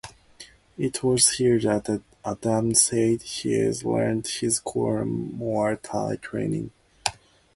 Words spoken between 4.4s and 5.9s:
core Muay